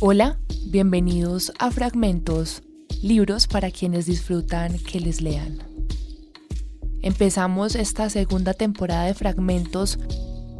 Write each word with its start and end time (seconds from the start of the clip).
Hola, 0.00 0.38
bienvenidos 0.66 1.52
a 1.58 1.72
Fragmentos, 1.72 2.62
libros 3.02 3.48
para 3.48 3.72
quienes 3.72 4.06
disfrutan 4.06 4.78
que 4.78 5.00
les 5.00 5.20
lean. 5.20 5.58
Empezamos 7.02 7.74
esta 7.74 8.08
segunda 8.08 8.54
temporada 8.54 9.06
de 9.06 9.14
Fragmentos 9.14 9.98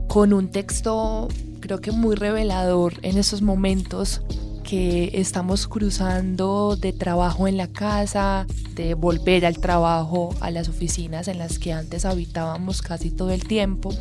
con 0.09 0.33
un 0.33 0.51
texto 0.51 1.29
creo 1.61 1.81
que 1.81 1.93
muy 1.93 2.17
revelador 2.17 2.95
en 3.03 3.17
esos 3.17 3.41
momentos 3.41 4.23
que 4.65 5.13
estamos 5.15 5.69
cruzando 5.69 6.75
de 6.75 6.93
trabajo 6.93 7.47
en 7.47 7.57
la 7.57 7.69
casa, 7.69 8.45
de 8.75 8.95
volver 8.95 9.47
al 9.47 9.59
trabajo, 9.59 10.35
a 10.41 10.51
las 10.51 10.69
oficinas 10.69 11.29
en 11.29 11.39
las 11.39 11.61
que 11.61 11.73
antes 11.73 12.05
habitábamos 12.05 12.83
casi 12.83 13.13
todo 13.13 13.31
el 13.31 13.47
tiempo. 13.47 13.95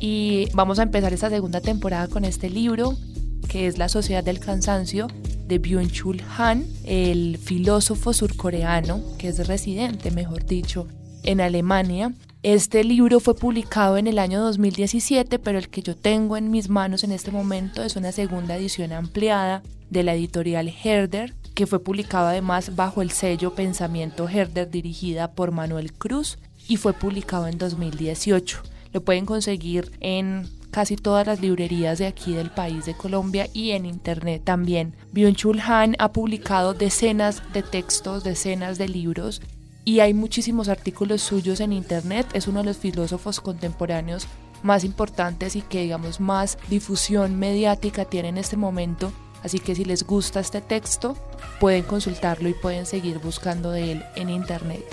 Y 0.00 0.48
vamos 0.54 0.78
a 0.78 0.84
empezar 0.84 1.12
esta 1.12 1.28
segunda 1.28 1.60
temporada 1.60 2.08
con 2.08 2.24
este 2.24 2.48
libro, 2.48 2.96
que 3.48 3.66
es 3.66 3.78
La 3.78 3.88
Sociedad 3.88 4.24
del 4.24 4.40
Cansancio, 4.40 5.08
de 5.46 5.60
Byung-Chul 5.60 6.22
Han, 6.36 6.64
el 6.84 7.38
filósofo 7.38 8.12
surcoreano, 8.12 9.02
que 9.18 9.28
es 9.28 9.46
residente, 9.46 10.10
mejor 10.10 10.46
dicho, 10.46 10.86
en 11.22 11.40
Alemania. 11.40 12.12
Este 12.42 12.82
libro 12.82 13.20
fue 13.20 13.34
publicado 13.34 13.96
en 13.98 14.06
el 14.06 14.18
año 14.18 14.40
2017, 14.40 15.38
pero 15.38 15.58
el 15.58 15.68
que 15.68 15.82
yo 15.82 15.96
tengo 15.96 16.36
en 16.36 16.50
mis 16.50 16.68
manos 16.68 17.04
en 17.04 17.12
este 17.12 17.30
momento 17.30 17.82
es 17.82 17.96
una 17.96 18.12
segunda 18.12 18.56
edición 18.56 18.92
ampliada 18.92 19.62
de 19.90 20.02
la 20.02 20.14
editorial 20.14 20.72
Herder, 20.82 21.34
que 21.54 21.66
fue 21.66 21.78
publicado 21.80 22.28
además 22.28 22.74
bajo 22.74 23.02
el 23.02 23.10
sello 23.10 23.54
Pensamiento 23.54 24.28
Herder 24.28 24.70
dirigida 24.70 25.32
por 25.32 25.52
Manuel 25.52 25.92
Cruz 25.92 26.38
y 26.66 26.78
fue 26.78 26.94
publicado 26.94 27.46
en 27.46 27.58
2018. 27.58 28.62
Lo 28.92 29.02
pueden 29.02 29.26
conseguir 29.26 29.92
en 30.00 30.48
casi 30.72 30.96
todas 30.96 31.24
las 31.24 31.40
librerías 31.40 32.00
de 32.00 32.06
aquí 32.06 32.34
del 32.34 32.50
país 32.50 32.84
de 32.84 32.94
Colombia 32.94 33.48
y 33.52 33.70
en 33.70 33.86
internet 33.86 34.42
también. 34.44 34.96
Byung-Chul 35.14 35.60
Han 35.60 35.94
ha 36.00 36.10
publicado 36.10 36.74
decenas 36.74 37.40
de 37.52 37.62
textos, 37.62 38.24
decenas 38.24 38.78
de 38.78 38.88
libros 38.88 39.40
y 39.84 40.00
hay 40.00 40.14
muchísimos 40.14 40.68
artículos 40.68 41.22
suyos 41.22 41.60
en 41.60 41.72
internet. 41.72 42.26
Es 42.32 42.48
uno 42.48 42.60
de 42.60 42.66
los 42.66 42.78
filósofos 42.78 43.40
contemporáneos 43.40 44.26
más 44.64 44.82
importantes 44.82 45.54
y 45.54 45.62
que 45.62 45.82
digamos 45.82 46.18
más 46.18 46.58
difusión 46.68 47.38
mediática 47.38 48.04
tiene 48.04 48.30
en 48.30 48.38
este 48.38 48.56
momento 48.56 49.12
Así 49.42 49.58
que 49.58 49.74
si 49.74 49.84
les 49.84 50.04
gusta 50.04 50.40
este 50.40 50.60
texto, 50.60 51.16
pueden 51.58 51.82
consultarlo 51.82 52.48
y 52.48 52.54
pueden 52.54 52.86
seguir 52.86 53.18
buscando 53.18 53.70
de 53.70 53.92
él 53.92 54.04
en 54.14 54.30
internet. 54.30 54.84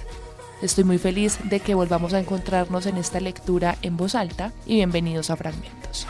Estoy 0.62 0.84
muy 0.84 0.98
feliz 0.98 1.40
de 1.46 1.62
que 1.62 1.74
volvamos 1.74 2.14
a 2.14 2.20
encontrarnos 2.20 2.86
en 2.86 2.98
esta 2.98 3.22
lectura 3.22 3.78
en 3.82 3.96
voz 3.96 4.14
alta 4.14 4.52
y 4.66 4.76
bienvenidos 4.76 5.30
a 5.30 5.38
Fragmentos. 5.38 6.06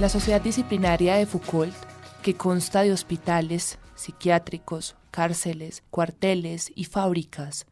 La 0.00 0.08
sociedad 0.08 0.40
disciplinaria 0.40 1.16
de 1.16 1.26
Foucault, 1.26 1.74
que 2.22 2.34
consta 2.34 2.82
de 2.82 2.92
hospitales, 2.92 3.78
psiquiátricos, 3.96 4.96
cárceles, 5.10 5.82
cuarteles 5.90 6.72
y 6.74 6.84
fábricas, 6.84 7.66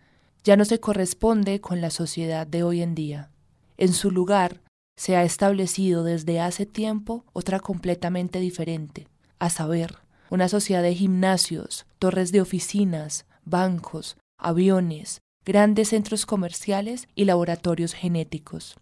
ya 0.44 0.56
no 0.56 0.66
se 0.66 0.78
corresponde 0.78 1.62
con 1.62 1.80
la 1.80 1.88
sociedad 1.88 2.46
de 2.46 2.62
hoy 2.62 2.82
en 2.82 2.94
día. 2.94 3.30
En 3.78 3.94
su 3.94 4.10
lugar 4.10 4.60
se 4.94 5.16
ha 5.16 5.24
establecido 5.24 6.04
desde 6.04 6.38
hace 6.38 6.66
tiempo 6.66 7.24
otra 7.32 7.60
completamente 7.60 8.40
diferente, 8.40 9.08
a 9.40 9.50
saber, 9.50 9.96
una 10.30 10.48
sociedad 10.48 10.82
de 10.82 10.94
gimnasios, 10.94 11.86
torres 11.98 12.30
de 12.30 12.40
oficinas, 12.40 13.26
bancos, 13.44 14.16
aviones, 14.38 15.22
grandes 15.44 15.88
centros 15.88 16.26
comerciales 16.26 17.08
y 17.16 17.24
laboratorios 17.24 17.94
genéticos. 17.94 18.76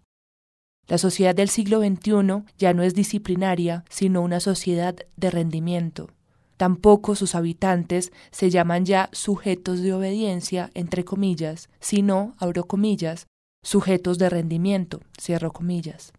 La 0.87 0.97
sociedad 0.97 1.33
del 1.35 1.49
siglo 1.49 1.79
XXI 1.79 2.43
ya 2.57 2.73
no 2.73 2.83
es 2.83 2.93
disciplinaria, 2.93 3.85
sino 3.89 4.21
una 4.21 4.39
sociedad 4.39 4.95
de 5.17 5.31
rendimiento. 5.31 6.09
Tampoco 6.57 7.15
sus 7.15 7.35
habitantes 7.35 8.11
se 8.31 8.49
llaman 8.49 8.85
ya 8.85 9.09
sujetos 9.13 9.81
de 9.81 9.93
obediencia, 9.93 10.71
entre 10.73 11.05
comillas, 11.05 11.69
sino, 11.79 12.35
abro 12.37 12.65
comillas, 12.65 13.27
sujetos 13.63 14.17
de 14.17 14.29
rendimiento, 14.29 14.99
cierro 15.19 15.51
comillas. 15.51 16.11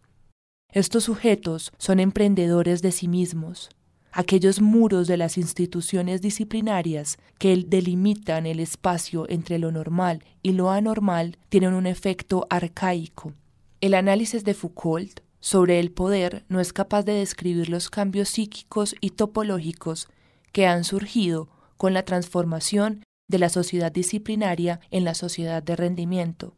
Estos 0.72 1.04
sujetos 1.04 1.72
son 1.78 1.98
emprendedores 1.98 2.80
de 2.80 2.92
sí 2.92 3.08
mismos, 3.08 3.70
aquellos 4.12 4.60
muros 4.60 5.06
de 5.06 5.16
las 5.16 5.38
instituciones 5.38 6.20
disciplinarias 6.20 7.18
que 7.38 7.56
delimitan 7.66 8.46
el 8.46 8.60
espacio 8.60 9.28
entre 9.28 9.58
lo 9.58 9.72
normal 9.72 10.24
y 10.42 10.52
lo 10.52 10.70
anormal 10.70 11.38
tienen 11.48 11.74
un 11.74 11.86
efecto 11.86 12.46
arcaico. 12.50 13.32
El 13.80 13.94
análisis 13.94 14.44
de 14.44 14.54
Foucault 14.54 15.20
sobre 15.40 15.80
el 15.80 15.90
poder 15.90 16.44
no 16.48 16.60
es 16.60 16.72
capaz 16.72 17.04
de 17.04 17.14
describir 17.14 17.68
los 17.68 17.88
cambios 17.88 18.28
psíquicos 18.28 18.94
y 19.00 19.10
topológicos 19.10 20.08
que 20.52 20.66
han 20.66 20.84
surgido 20.84 21.48
con 21.76 21.94
la 21.94 22.04
transformación 22.04 23.04
de 23.28 23.38
la 23.38 23.48
sociedad 23.48 23.92
disciplinaria 23.92 24.80
en 24.90 25.04
la 25.04 25.14
sociedad 25.14 25.62
de 25.62 25.76
rendimiento, 25.76 26.54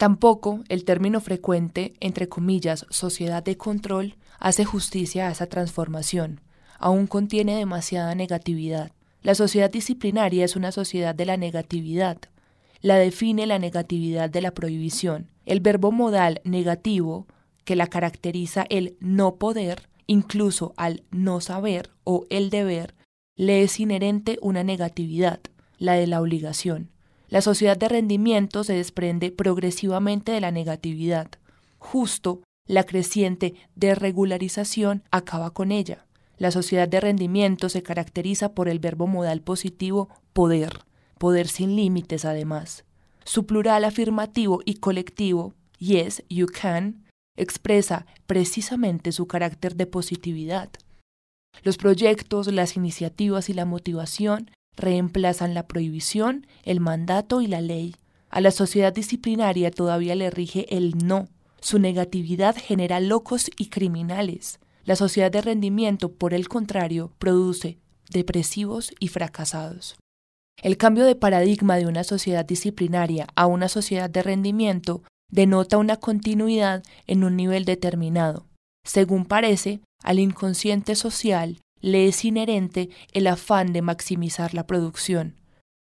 Tampoco 0.00 0.64
el 0.70 0.86
término 0.86 1.20
frecuente, 1.20 1.92
entre 2.00 2.26
comillas, 2.26 2.86
sociedad 2.88 3.42
de 3.42 3.58
control, 3.58 4.16
hace 4.38 4.64
justicia 4.64 5.28
a 5.28 5.32
esa 5.32 5.44
transformación. 5.44 6.40
Aún 6.80 7.06
contiene 7.06 7.56
demasiada 7.56 8.14
negatividad. 8.14 8.90
La 9.22 9.34
sociedad 9.34 9.70
disciplinaria 9.70 10.46
es 10.46 10.56
una 10.56 10.72
sociedad 10.72 11.14
de 11.14 11.26
la 11.26 11.36
negatividad. 11.36 12.16
La 12.80 12.96
define 12.96 13.46
la 13.46 13.58
negatividad 13.58 14.30
de 14.30 14.40
la 14.40 14.52
prohibición. 14.52 15.30
El 15.44 15.60
verbo 15.60 15.92
modal 15.92 16.40
negativo, 16.42 17.26
que 17.64 17.76
la 17.76 17.86
caracteriza 17.86 18.64
el 18.70 18.96
no 18.98 19.36
poder, 19.36 19.90
incluso 20.06 20.72
al 20.78 21.02
no 21.10 21.42
saber 21.42 21.90
o 22.04 22.24
el 22.30 22.48
deber, 22.48 22.94
le 23.36 23.62
es 23.62 23.78
inherente 23.78 24.38
una 24.40 24.64
negatividad, 24.64 25.40
la 25.76 25.92
de 25.92 26.06
la 26.06 26.22
obligación. 26.22 26.88
La 27.28 27.42
sociedad 27.42 27.76
de 27.76 27.90
rendimiento 27.90 28.64
se 28.64 28.72
desprende 28.72 29.30
progresivamente 29.30 30.32
de 30.32 30.40
la 30.40 30.50
negatividad. 30.50 31.28
Justo 31.78 32.40
la 32.66 32.84
creciente 32.84 33.54
desregularización 33.74 35.02
acaba 35.10 35.50
con 35.50 35.72
ella. 35.72 36.06
La 36.40 36.50
sociedad 36.50 36.88
de 36.88 37.00
rendimiento 37.00 37.68
se 37.68 37.82
caracteriza 37.82 38.54
por 38.54 38.70
el 38.70 38.78
verbo 38.78 39.06
modal 39.06 39.42
positivo 39.42 40.08
poder, 40.32 40.84
poder 41.18 41.48
sin 41.48 41.76
límites 41.76 42.24
además. 42.24 42.84
Su 43.26 43.44
plural 43.44 43.84
afirmativo 43.84 44.62
y 44.64 44.76
colectivo, 44.76 45.52
yes, 45.76 46.22
you 46.30 46.46
can, 46.46 47.04
expresa 47.36 48.06
precisamente 48.26 49.12
su 49.12 49.26
carácter 49.26 49.76
de 49.76 49.84
positividad. 49.84 50.70
Los 51.62 51.76
proyectos, 51.76 52.46
las 52.46 52.74
iniciativas 52.74 53.50
y 53.50 53.52
la 53.52 53.66
motivación 53.66 54.50
reemplazan 54.78 55.52
la 55.52 55.66
prohibición, 55.66 56.46
el 56.62 56.80
mandato 56.80 57.42
y 57.42 57.48
la 57.48 57.60
ley. 57.60 57.96
A 58.30 58.40
la 58.40 58.50
sociedad 58.50 58.94
disciplinaria 58.94 59.70
todavía 59.70 60.14
le 60.14 60.30
rige 60.30 60.74
el 60.74 60.96
no. 60.96 61.28
Su 61.60 61.78
negatividad 61.78 62.56
genera 62.56 62.98
locos 62.98 63.50
y 63.58 63.66
criminales. 63.66 64.58
La 64.84 64.96
sociedad 64.96 65.30
de 65.30 65.42
rendimiento, 65.42 66.12
por 66.12 66.34
el 66.34 66.48
contrario, 66.48 67.12
produce 67.18 67.78
depresivos 68.10 68.92
y 68.98 69.08
fracasados. 69.08 69.96
El 70.62 70.76
cambio 70.76 71.04
de 71.04 71.14
paradigma 71.14 71.76
de 71.76 71.86
una 71.86 72.04
sociedad 72.04 72.44
disciplinaria 72.44 73.26
a 73.34 73.46
una 73.46 73.68
sociedad 73.68 74.10
de 74.10 74.22
rendimiento 74.22 75.02
denota 75.30 75.78
una 75.78 75.96
continuidad 75.96 76.82
en 77.06 77.24
un 77.24 77.36
nivel 77.36 77.64
determinado. 77.64 78.46
Según 78.84 79.24
parece, 79.24 79.80
al 80.02 80.18
inconsciente 80.18 80.94
social 80.96 81.58
le 81.80 82.08
es 82.08 82.24
inherente 82.24 82.90
el 83.12 83.26
afán 83.26 83.72
de 83.72 83.82
maximizar 83.82 84.54
la 84.54 84.66
producción. 84.66 85.36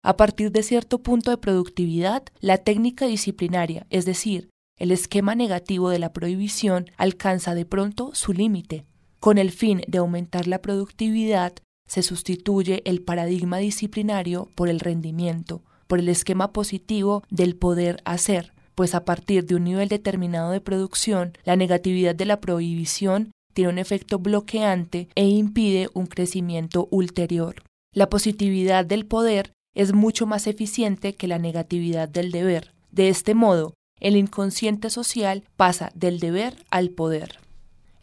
A 0.04 0.18
partir 0.18 0.52
de 0.52 0.64
cierto 0.64 1.00
punto 1.00 1.32
de 1.32 1.38
productividad, 1.38 2.24
la 2.40 2.60
técnica 2.60 3.08
disciplinaria, 3.08 3.86
es 3.90 4.06
decir, 4.06 4.50
el 4.78 4.92
esquema 4.92 5.36
negativo 5.36 5.90
de 5.90 6.00
la 6.00 6.12
prohibición, 6.14 6.90
alcanza 6.98 7.56
de 7.56 7.66
pronto 7.66 8.14
su 8.14 8.34
límite. 8.34 8.86
Con 9.20 9.38
el 9.38 9.52
fin 9.52 9.82
de 9.88 10.00
aumentar 10.00 10.48
la 10.48 10.62
productividad, 10.62 11.54
se 11.88 12.02
sustituye 12.02 12.82
el 12.86 13.02
paradigma 13.02 13.58
disciplinario 13.58 14.50
por 14.56 14.70
el 14.70 14.80
rendimiento, 14.80 15.62
por 15.88 16.00
el 16.00 16.10
esquema 16.10 16.52
positivo 16.52 17.24
del 17.30 17.56
poder 17.56 18.02
hacer, 18.06 18.54
pues 18.74 18.94
a 18.96 19.06
partir 19.06 19.46
de 19.46 19.56
un 19.56 19.64
nivel 19.64 19.88
determinado 19.88 20.52
de 20.52 20.62
producción, 20.62 21.38
la 21.46 21.56
negatividad 21.56 22.16
de 22.16 22.26
la 22.26 22.42
prohibición 22.42 23.32
tiene 23.54 23.70
un 23.70 23.78
efecto 23.78 24.20
bloqueante 24.20 25.08
e 25.16 25.26
impide 25.28 25.90
un 25.94 26.08
crecimiento 26.08 26.90
ulterior. 26.92 27.64
La 27.94 28.10
positividad 28.10 28.86
del 28.86 29.06
poder 29.06 29.54
es 29.74 29.94
mucho 29.94 30.26
más 30.26 30.48
eficiente 30.48 31.14
que 31.14 31.28
la 31.28 31.40
negatividad 31.40 32.10
del 32.10 32.32
deber. 32.32 32.74
De 32.92 33.08
este 33.08 33.34
modo, 33.34 33.74
el 34.00 34.18
inconsciente 34.18 34.90
social 34.90 35.44
pasa 35.56 35.92
del 35.96 36.20
deber 36.20 36.56
al 36.70 36.90
poder. 36.90 37.40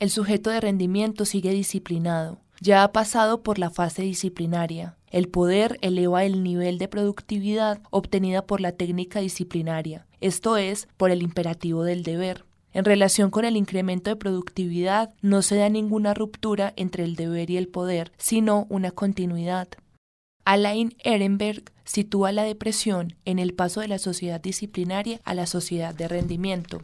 El 0.00 0.11
sujeto 0.11 0.50
de 0.50 0.61
rendimiento 0.61 1.25
sigue 1.25 1.53
disciplinado, 1.53 2.39
ya 2.61 2.83
ha 2.83 2.93
pasado 2.93 3.43
por 3.43 3.59
la 3.59 3.71
fase 3.71 4.03
disciplinaria. 4.03 4.97
El 5.11 5.29
poder 5.29 5.79
eleva 5.83 6.25
el 6.25 6.43
nivel 6.43 6.79
de 6.79 6.89
productividad 6.89 7.81
obtenida 7.91 8.47
por 8.47 8.61
la 8.61 8.73
técnica 8.73 9.21
disciplinaria, 9.21 10.06
esto 10.21 10.56
es, 10.56 10.89
por 10.97 11.11
el 11.11 11.23
imperativo 11.23 11.85
del 11.85 12.03
deber. 12.03 12.44
En 12.73 12.85
relación 12.87 13.31
con 13.31 13.44
el 13.44 13.56
incremento 13.56 14.09
de 14.09 14.17
productividad, 14.17 15.12
no 15.21 15.43
se 15.43 15.56
da 15.56 15.69
ninguna 15.69 16.15
ruptura 16.15 16.73
entre 16.77 17.05
el 17.05 17.17
deber 17.17 17.50
y 17.50 17.59
el 17.59 17.69
poder, 17.69 18.12
sino 18.17 18.67
una 18.71 18.93
continuidad. 18.93 19.69
Alain 20.44 20.94
Ehrenberg 21.05 21.73
sitúa 21.85 22.33
la 22.33 22.43
depresión 22.43 23.15
en 23.25 23.39
el 23.39 23.55
paso 23.55 23.81
de 23.81 23.89
la 23.89 23.99
sociedad 23.99 24.41
disciplinaria 24.41 25.21
a 25.25 25.35
la 25.35 25.47
sociedad 25.47 25.94
de 25.94 26.09
rendimiento. 26.09 26.83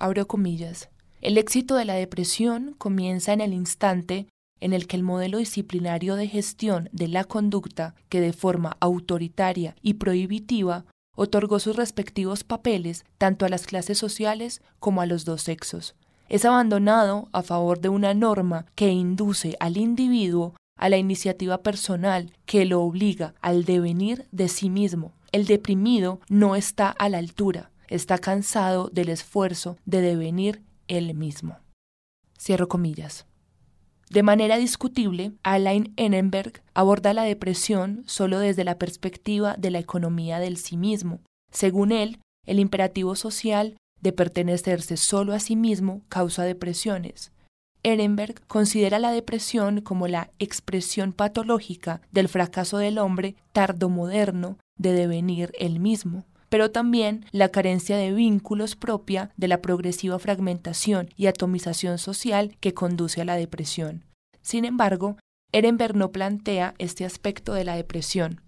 Abro 0.00 0.26
comillas. 0.26 0.88
El 1.20 1.38
éxito 1.38 1.76
de 1.76 1.84
la 1.84 1.94
depresión 1.94 2.74
comienza 2.76 3.32
en 3.32 3.40
el 3.40 3.52
instante 3.52 4.26
en 4.60 4.72
el 4.72 4.88
que 4.88 4.96
el 4.96 5.04
modelo 5.04 5.38
disciplinario 5.38 6.16
de 6.16 6.26
gestión 6.26 6.88
de 6.92 7.06
la 7.06 7.22
conducta, 7.22 7.94
que 8.08 8.20
de 8.20 8.32
forma 8.32 8.76
autoritaria 8.80 9.76
y 9.80 9.94
prohibitiva 9.94 10.84
otorgó 11.14 11.60
sus 11.60 11.76
respectivos 11.76 12.42
papeles 12.42 13.04
tanto 13.16 13.46
a 13.46 13.48
las 13.48 13.66
clases 13.66 13.98
sociales 13.98 14.60
como 14.80 15.00
a 15.00 15.06
los 15.06 15.24
dos 15.24 15.42
sexos. 15.42 15.94
Es 16.28 16.44
abandonado 16.44 17.28
a 17.32 17.42
favor 17.42 17.80
de 17.80 17.88
una 17.88 18.14
norma 18.14 18.66
que 18.74 18.88
induce 18.90 19.56
al 19.60 19.76
individuo 19.76 20.54
a 20.78 20.88
la 20.88 20.96
iniciativa 20.96 21.62
personal 21.62 22.32
que 22.46 22.64
lo 22.64 22.80
obliga 22.80 23.34
al 23.42 23.64
devenir 23.64 24.26
de 24.32 24.48
sí 24.48 24.70
mismo. 24.70 25.12
El 25.32 25.44
deprimido 25.44 26.20
no 26.30 26.56
está 26.56 26.88
a 26.88 27.08
la 27.10 27.18
altura, 27.18 27.70
está 27.88 28.18
cansado 28.18 28.88
del 28.88 29.10
esfuerzo 29.10 29.76
de 29.84 30.00
devenir 30.00 30.62
él 30.86 31.14
mismo. 31.14 31.58
Cierro 32.38 32.68
comillas. 32.68 33.26
De 34.10 34.22
manera 34.22 34.56
discutible, 34.56 35.32
Alain 35.42 35.92
Ehrenberg 35.96 36.62
aborda 36.72 37.12
la 37.12 37.24
depresión 37.24 38.04
solo 38.06 38.38
desde 38.38 38.64
la 38.64 38.78
perspectiva 38.78 39.54
de 39.58 39.70
la 39.70 39.80
economía 39.80 40.38
del 40.38 40.56
sí 40.56 40.78
mismo. 40.78 41.20
Según 41.52 41.92
él, 41.92 42.20
el 42.46 42.58
imperativo 42.58 43.16
social 43.16 43.76
de 44.00 44.12
pertenecerse 44.12 44.96
solo 44.96 45.34
a 45.34 45.40
sí 45.40 45.56
mismo 45.56 46.02
causa 46.08 46.44
depresiones. 46.44 47.32
Ehrenberg 47.82 48.46
considera 48.46 48.98
la 48.98 49.12
depresión 49.12 49.80
como 49.80 50.08
la 50.08 50.30
expresión 50.38 51.12
patológica 51.12 52.00
del 52.10 52.28
fracaso 52.28 52.78
del 52.78 52.98
hombre 52.98 53.36
tardomoderno 53.52 54.58
de 54.76 54.92
devenir 54.92 55.52
él 55.58 55.80
mismo, 55.80 56.24
pero 56.48 56.70
también 56.70 57.26
la 57.30 57.50
carencia 57.50 57.96
de 57.96 58.12
vínculos 58.12 58.76
propia 58.76 59.30
de 59.36 59.48
la 59.48 59.60
progresiva 59.60 60.18
fragmentación 60.18 61.10
y 61.16 61.26
atomización 61.26 61.98
social 61.98 62.56
que 62.60 62.74
conduce 62.74 63.20
a 63.20 63.24
la 63.24 63.36
depresión. 63.36 64.04
Sin 64.42 64.64
embargo, 64.64 65.16
Ehrenberg 65.52 65.96
no 65.96 66.10
plantea 66.10 66.74
este 66.78 67.04
aspecto 67.04 67.54
de 67.54 67.64
la 67.64 67.76
depresión. 67.76 68.40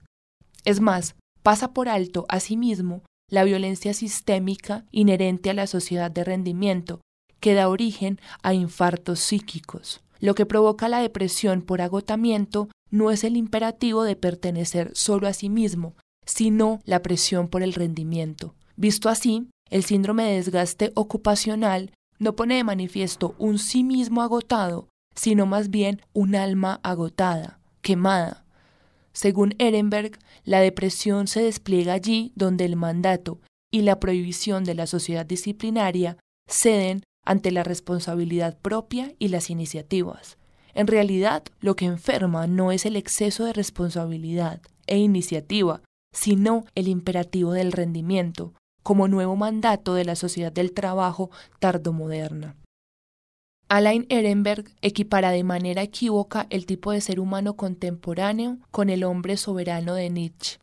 Es 0.64 0.80
más, 0.80 1.14
pasa 1.42 1.72
por 1.72 1.88
alto 1.88 2.26
asimismo 2.28 3.02
la 3.28 3.44
violencia 3.44 3.94
sistémica 3.94 4.84
inherente 4.90 5.50
a 5.50 5.54
la 5.54 5.66
sociedad 5.66 6.10
de 6.10 6.24
rendimiento, 6.24 7.00
que 7.40 7.54
da 7.54 7.68
origen 7.68 8.20
a 8.42 8.54
infartos 8.54 9.20
psíquicos. 9.20 10.00
Lo 10.20 10.34
que 10.34 10.46
provoca 10.46 10.88
la 10.88 11.00
depresión 11.00 11.62
por 11.62 11.80
agotamiento 11.80 12.68
no 12.90 13.10
es 13.10 13.24
el 13.24 13.36
imperativo 13.36 14.04
de 14.04 14.16
pertenecer 14.16 14.90
solo 14.94 15.26
a 15.26 15.32
sí 15.32 15.48
mismo, 15.48 15.94
sino 16.26 16.80
la 16.84 17.02
presión 17.02 17.48
por 17.48 17.62
el 17.62 17.72
rendimiento. 17.72 18.54
Visto 18.76 19.08
así, 19.08 19.48
el 19.70 19.84
síndrome 19.84 20.24
de 20.24 20.36
desgaste 20.36 20.92
ocupacional 20.94 21.92
no 22.18 22.36
pone 22.36 22.56
de 22.56 22.64
manifiesto 22.64 23.34
un 23.38 23.58
sí 23.58 23.82
mismo 23.82 24.20
agotado, 24.20 24.88
sino 25.14 25.46
más 25.46 25.70
bien 25.70 26.02
un 26.12 26.34
alma 26.34 26.80
agotada, 26.82 27.58
quemada. 27.80 28.44
Según 29.12 29.54
Ehrenberg, 29.58 30.18
la 30.44 30.60
depresión 30.60 31.26
se 31.26 31.42
despliega 31.42 31.94
allí 31.94 32.32
donde 32.36 32.64
el 32.64 32.76
mandato 32.76 33.40
y 33.72 33.82
la 33.82 33.98
prohibición 34.00 34.64
de 34.64 34.74
la 34.74 34.86
sociedad 34.86 35.26
disciplinaria 35.26 36.16
ceden 36.48 37.02
ante 37.30 37.52
la 37.52 37.62
responsabilidad 37.62 38.58
propia 38.58 39.14
y 39.20 39.28
las 39.28 39.50
iniciativas. 39.50 40.36
En 40.74 40.88
realidad, 40.88 41.44
lo 41.60 41.76
que 41.76 41.84
enferma 41.84 42.48
no 42.48 42.72
es 42.72 42.86
el 42.86 42.96
exceso 42.96 43.44
de 43.44 43.52
responsabilidad 43.52 44.60
e 44.88 44.98
iniciativa, 44.98 45.80
sino 46.12 46.64
el 46.74 46.88
imperativo 46.88 47.52
del 47.52 47.70
rendimiento, 47.70 48.52
como 48.82 49.06
nuevo 49.06 49.36
mandato 49.36 49.94
de 49.94 50.04
la 50.04 50.16
sociedad 50.16 50.50
del 50.50 50.72
trabajo 50.72 51.30
tardomoderna. 51.60 52.56
Alain 53.68 54.06
Ehrenberg 54.08 54.64
equipara 54.82 55.30
de 55.30 55.44
manera 55.44 55.82
equívoca 55.82 56.48
el 56.50 56.66
tipo 56.66 56.90
de 56.90 57.00
ser 57.00 57.20
humano 57.20 57.54
contemporáneo 57.54 58.58
con 58.72 58.90
el 58.90 59.04
hombre 59.04 59.36
soberano 59.36 59.94
de 59.94 60.10
Nietzsche. 60.10 60.58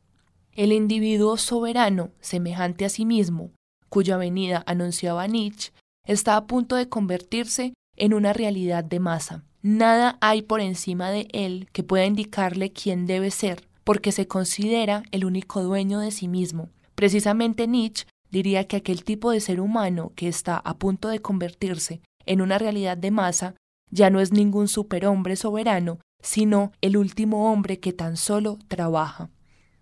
El 0.52 0.74
individuo 0.74 1.38
soberano, 1.38 2.12
semejante 2.20 2.84
a 2.84 2.90
sí 2.90 3.06
mismo, 3.06 3.52
cuya 3.88 4.18
venida 4.18 4.64
anunciaba 4.68 5.28
Nietzsche, 5.28 5.72
está 6.08 6.36
a 6.38 6.48
punto 6.48 6.76
de 6.76 6.90
convertirse 6.90 7.74
en 7.96 8.14
una 8.14 8.34
realidad 8.34 8.84
de 8.84 9.00
masa. 9.00 9.44
Nada 9.62 10.18
hay 10.22 10.42
por 10.42 10.62
encima 10.62 11.12
de 11.12 11.28
él 11.32 11.68
que 11.74 11.84
pueda 11.84 12.06
indicarle 12.06 12.72
quién 12.72 13.06
debe 13.06 13.30
ser, 13.32 13.68
porque 13.84 14.12
se 14.12 14.28
considera 14.28 15.04
el 15.12 15.26
único 15.26 15.62
dueño 15.62 16.00
de 16.00 16.12
sí 16.12 16.28
mismo. 16.28 16.70
Precisamente 16.96 17.68
Nietzsche 17.68 18.08
diría 18.32 18.66
que 18.68 18.78
aquel 18.78 19.04
tipo 19.04 19.32
de 19.32 19.42
ser 19.42 19.60
humano 19.60 20.14
que 20.16 20.28
está 20.28 20.58
a 20.58 20.78
punto 20.78 21.10
de 21.10 21.20
convertirse 21.20 22.02
en 22.26 22.42
una 22.42 22.58
realidad 22.58 22.98
de 22.98 23.12
masa 23.12 23.56
ya 23.90 24.10
no 24.10 24.20
es 24.20 24.32
ningún 24.32 24.68
superhombre 24.68 25.36
soberano, 25.36 26.00
sino 26.22 26.72
el 26.82 26.98
último 26.98 27.52
hombre 27.52 27.80
que 27.80 27.94
tan 27.94 28.18
solo 28.18 28.58
trabaja. 28.68 29.30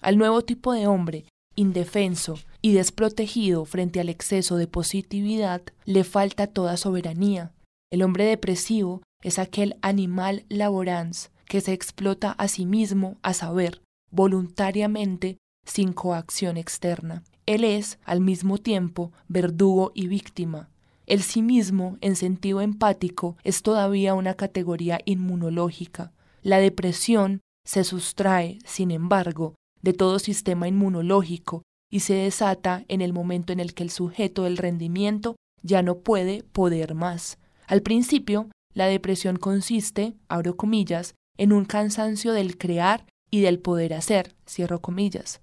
Al 0.01 0.18
nuevo 0.18 0.44
tipo 0.44 0.74
de 0.74 0.88
hombre, 0.88 1.25
indefenso 1.56 2.38
y 2.65 2.73
desprotegido 2.73 3.63
frente 3.65 4.00
al 4.00 4.09
exceso 4.09 4.56
de 4.57 4.65
positividad, 4.65 5.62
le 5.85 6.03
falta 6.03 6.47
toda 6.47 6.77
soberanía. 6.77 7.51
El 7.91 8.01
hombre 8.01 8.25
depresivo 8.25 9.03
es 9.21 9.38
aquel 9.38 9.77
animal 9.83 10.45
laborans 10.50 11.29
que 11.47 11.62
se 11.62 11.73
explota 11.73 12.31
a 12.31 12.47
sí 12.47 12.65
mismo 12.65 13.17
a 13.21 13.35
saber, 13.35 13.83
voluntariamente 14.09 15.38
sin 15.63 15.94
coacción 15.94 16.57
externa. 16.57 17.23
Él 17.45 17.63
es, 17.63 18.00
al 18.03 18.19
mismo 18.19 18.57
tiempo, 18.57 19.11
verdugo 19.27 19.91
y 19.94 20.07
víctima. 20.07 20.71
El 21.06 21.21
sí 21.21 21.44
mismo, 21.44 22.00
en 22.01 22.15
sentido 22.15 22.61
empático, 22.61 23.38
es 23.44 23.61
todavía 23.61 24.15
una 24.15 24.33
categoría 24.33 25.01
inmunológica. 25.06 26.13
La 26.41 26.57
depresión 26.57 27.41
se 27.63 27.83
sustrae, 27.83 28.57
sin 28.65 28.89
embargo, 28.89 29.54
de 29.83 29.94
todo 29.94 30.18
sistema 30.18 30.68
inmunológico 30.68 31.61
y 31.89 32.01
se 32.01 32.13
desata 32.13 32.83
en 32.87 33.01
el 33.01 33.13
momento 33.13 33.54
en 33.54 33.59
el 33.59 33.73
que 33.73 33.83
el 33.83 33.89
sujeto 33.89 34.44
del 34.44 34.57
rendimiento 34.57 35.35
ya 35.61 35.81
no 35.81 35.99
puede 35.99 36.44
poder 36.44 36.95
más. 36.95 37.37
Al 37.68 37.81
principio, 37.81 38.49
la 38.73 38.87
depresión 38.87 39.37
consiste, 39.37 40.15
abro 40.27 40.57
comillas, 40.57 41.15
en 41.37 41.54
un 41.54 41.65
cansancio 41.65 42.33
del 42.33 42.57
crear 42.57 43.06
y 43.31 43.42
del 43.42 43.59
poder 43.59 43.94
hacer, 43.94 44.35
cierro 44.47 44.81
comillas. 44.81 45.42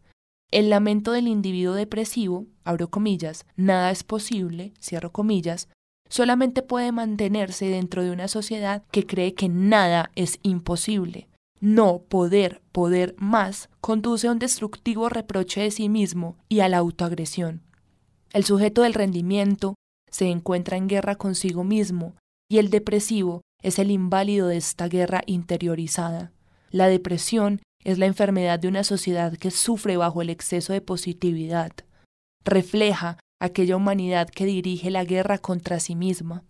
El 0.50 0.68
lamento 0.68 1.12
del 1.12 1.28
individuo 1.28 1.74
depresivo, 1.74 2.46
abro 2.64 2.90
comillas, 2.90 3.46
nada 3.56 3.90
es 3.90 4.04
posible, 4.04 4.74
cierro 4.80 5.10
comillas, 5.10 5.68
solamente 6.08 6.62
puede 6.62 6.92
mantenerse 6.92 7.66
dentro 7.66 8.02
de 8.02 8.10
una 8.10 8.28
sociedad 8.28 8.84
que 8.90 9.06
cree 9.06 9.34
que 9.34 9.48
nada 9.48 10.10
es 10.14 10.38
imposible. 10.42 11.28
No 11.62 12.02
poder, 12.08 12.60
poder 12.72 13.14
más, 13.18 13.70
conduce 13.80 14.26
a 14.26 14.32
un 14.32 14.40
destructivo 14.40 15.08
reproche 15.08 15.60
de 15.60 15.70
sí 15.70 15.88
mismo 15.88 16.36
y 16.48 16.58
a 16.58 16.68
la 16.68 16.78
autoagresión. 16.78 17.62
El 18.32 18.44
sujeto 18.44 18.82
del 18.82 18.94
rendimiento 18.94 19.76
se 20.10 20.28
encuentra 20.28 20.76
en 20.76 20.88
guerra 20.88 21.14
consigo 21.14 21.62
mismo 21.62 22.16
y 22.50 22.58
el 22.58 22.68
depresivo 22.68 23.42
es 23.62 23.78
el 23.78 23.92
inválido 23.92 24.48
de 24.48 24.56
esta 24.56 24.88
guerra 24.88 25.22
interiorizada. 25.26 26.32
La 26.72 26.88
depresión 26.88 27.60
es 27.84 27.96
la 27.96 28.06
enfermedad 28.06 28.58
de 28.58 28.66
una 28.66 28.82
sociedad 28.82 29.36
que 29.36 29.52
sufre 29.52 29.96
bajo 29.96 30.20
el 30.20 30.30
exceso 30.30 30.72
de 30.72 30.80
positividad. 30.80 31.70
Refleja 32.44 33.20
aquella 33.40 33.76
humanidad 33.76 34.28
que 34.28 34.46
dirige 34.46 34.90
la 34.90 35.04
guerra 35.04 35.38
contra 35.38 35.78
sí 35.78 35.94
misma. 35.94 36.42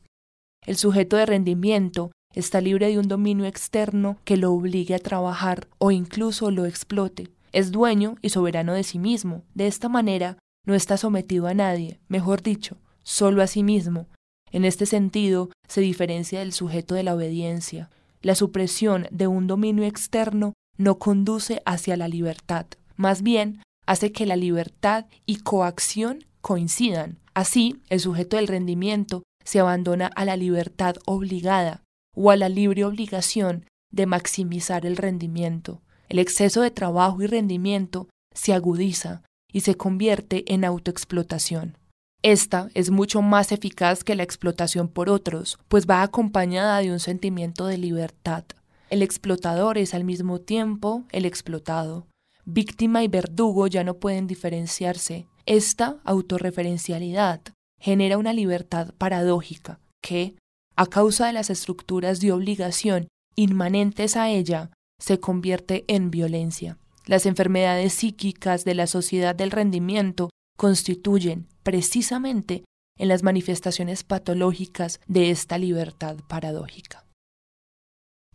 El 0.65 0.79
sujeto 0.79 1.19
de 1.19 1.27
rendimiento 1.27 2.13
está 2.35 2.61
libre 2.61 2.89
de 2.89 2.99
un 2.99 3.09
dominio 3.09 3.45
externo 3.45 4.19
que 4.25 4.37
lo 4.37 4.53
obligue 4.53 4.95
a 4.95 4.99
trabajar 4.99 5.69
o 5.79 5.91
incluso 5.91 6.51
lo 6.51 6.67
explote. 6.67 7.29
Es 7.53 7.73
dueño 7.73 8.17
y 8.23 8.31
soberano 8.31 8.73
de 8.73 8.83
sí 8.83 8.99
mismo. 8.99 9.43
De 9.55 9.67
esta 9.67 9.89
manera, 9.89 10.39
no 10.67 10.75
está 10.75 10.97
sometido 10.97 11.47
a 11.47 11.55
nadie, 11.55 11.99
mejor 12.09 12.43
dicho, 12.43 12.77
solo 13.03 13.43
a 13.43 13.47
sí 13.47 13.63
mismo. 13.63 14.07
En 14.51 14.65
este 14.65 14.87
sentido, 14.87 15.51
se 15.69 15.81
diferencia 15.81 16.41
del 16.41 16.53
sujeto 16.53 16.95
de 16.95 17.03
la 17.03 17.15
obediencia. 17.15 17.91
La 18.23 18.35
supresión 18.35 19.07
de 19.11 19.27
un 19.27 19.47
dominio 19.47 19.85
externo 19.85 20.55
no 20.79 20.99
conduce 20.99 21.63
hacia 21.65 21.97
la 21.97 22.09
libertad, 22.09 22.67
más 22.97 23.23
bien 23.23 23.61
hace 23.87 24.13
que 24.13 24.27
la 24.27 24.37
libertad 24.37 25.07
y 25.27 25.39
coacción 25.39 26.25
coincidan. 26.41 27.19
Así, 27.35 27.81
el 27.89 28.01
sujeto 28.01 28.37
del 28.37 28.47
rendimiento 28.47 29.23
se 29.45 29.59
abandona 29.59 30.07
a 30.07 30.25
la 30.25 30.37
libertad 30.37 30.97
obligada 31.05 31.83
o 32.15 32.31
a 32.31 32.37
la 32.37 32.49
libre 32.49 32.85
obligación 32.85 33.67
de 33.91 34.07
maximizar 34.07 34.87
el 34.87 34.97
rendimiento. 34.97 35.83
El 36.09 36.19
exceso 36.19 36.61
de 36.61 36.71
trabajo 36.71 37.23
y 37.23 37.27
rendimiento 37.27 38.09
se 38.35 38.53
agudiza 38.53 39.23
y 39.53 39.61
se 39.61 39.77
convierte 39.77 40.53
en 40.53 40.65
autoexplotación. 40.65 41.77
Esta 42.23 42.69
es 42.75 42.91
mucho 42.91 43.21
más 43.21 43.51
eficaz 43.51 44.05
que 44.05 44.15
la 44.15 44.23
explotación 44.23 44.89
por 44.89 45.11
otros, 45.11 45.59
pues 45.69 45.87
va 45.87 46.03
acompañada 46.03 46.79
de 46.79 46.93
un 46.93 47.01
sentimiento 47.01 47.67
de 47.67 47.79
libertad. 47.79 48.45
El 48.91 49.03
explotador 49.03 49.77
es 49.77 49.95
al 49.95 50.05
mismo 50.05 50.41
tiempo 50.41 51.05
el 51.11 51.25
explotado. 51.25 52.07
Víctima 52.45 53.03
y 53.03 53.09
verdugo 53.09 53.67
ya 53.67 53.85
no 53.85 53.95
pueden 53.95 54.27
diferenciarse. 54.27 55.27
Esta 55.47 55.97
autorreferencialidad 56.05 57.41
genera 57.81 58.19
una 58.19 58.33
libertad 58.33 58.95
paradójica 58.99 59.81
que, 60.01 60.37
a 60.77 60.87
causa 60.87 61.27
de 61.27 61.33
las 61.33 61.51
estructuras 61.51 62.21
de 62.21 62.33
obligación 62.33 63.09
inmanentes 63.37 64.17
a 64.17 64.31
ella, 64.31 64.71
se 64.99 65.21
convierte 65.21 65.85
en 65.89 66.11
violencia. 66.11 66.79
Las 67.07 67.27
enfermedades 67.27 67.93
psíquicas 67.95 68.65
de 68.65 68.75
la 68.75 68.87
sociedad 68.87 69.35
del 69.35 69.51
rendimiento 69.51 70.31
constituyen 70.57 71.49
precisamente 71.63 72.65
en 72.99 73.09
las 73.09 73.23
manifestaciones 73.23 74.05
patológicas 74.05 75.01
de 75.09 75.31
esta 75.31 75.59
libertad 75.59 76.17
paradójica. 76.29 77.05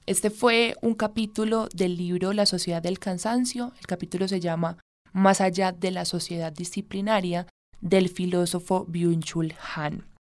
Este 0.06 0.30
fue 0.30 0.76
un 0.82 0.96
capítulo 0.96 1.68
del 1.74 1.98
libro 1.98 2.34
La 2.34 2.46
sociedad 2.46 2.82
del 2.82 3.00
cansancio. 3.00 3.74
El 3.80 3.88
capítulo 3.88 4.28
se 4.28 4.40
llama 4.40 4.78
Más 5.14 5.42
allá 5.42 5.72
de 5.72 5.92
la 5.92 6.06
sociedad 6.06 6.52
disciplinaria 6.52 7.48
del 7.82 8.10
filósofo 8.10 8.86
Byung-Chul 8.88 9.56
Han. 9.76 10.17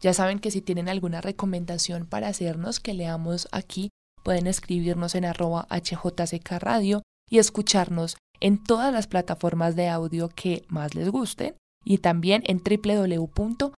Ya 0.00 0.14
saben 0.14 0.38
que 0.38 0.50
si 0.50 0.62
tienen 0.62 0.88
alguna 0.88 1.20
recomendación 1.20 2.06
para 2.06 2.28
hacernos 2.28 2.80
que 2.80 2.94
leamos 2.94 3.48
aquí, 3.52 3.90
pueden 4.22 4.46
escribirnos 4.46 5.14
en 5.14 5.26
arroba 5.26 5.66
HJCK 5.70 6.52
Radio 6.58 7.02
y 7.28 7.38
escucharnos 7.38 8.16
en 8.40 8.62
todas 8.62 8.92
las 8.92 9.06
plataformas 9.06 9.76
de 9.76 9.88
audio 9.88 10.28
que 10.28 10.64
más 10.68 10.94
les 10.94 11.10
gusten 11.10 11.54
y 11.84 11.98
también 11.98 12.42
en 12.46 12.62
www.hjck.com. 12.62 13.70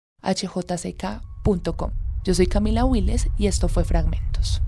Yo 2.23 2.35
soy 2.35 2.45
Camila 2.45 2.85
Willes 2.85 3.27
y 3.37 3.47
esto 3.47 3.67
fue 3.67 3.83
Fragmentos. 3.83 4.61